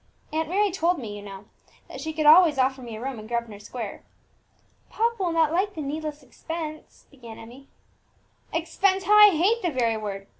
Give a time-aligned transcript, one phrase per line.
[0.33, 1.45] Aunt Mary told me, you know,
[1.87, 4.01] that she could always offer me a room in Grosvenor Square."
[4.89, 7.67] "Papa will not like the needless expense," began Emmie.
[8.51, 9.03] "Expense!
[9.03, 10.25] how I hate the very word!